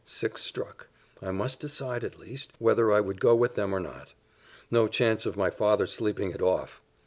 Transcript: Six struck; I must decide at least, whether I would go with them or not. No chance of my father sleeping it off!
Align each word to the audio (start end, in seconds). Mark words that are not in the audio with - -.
Six 0.03 0.41
struck; 0.41 0.87
I 1.21 1.29
must 1.29 1.59
decide 1.59 2.03
at 2.03 2.17
least, 2.17 2.49
whether 2.57 2.91
I 2.91 2.99
would 2.99 3.19
go 3.21 3.35
with 3.35 3.53
them 3.53 3.71
or 3.71 3.79
not. 3.79 4.15
No 4.71 4.87
chance 4.87 5.27
of 5.27 5.37
my 5.37 5.51
father 5.51 5.85
sleeping 5.85 6.31
it 6.31 6.41
off! 6.41 6.81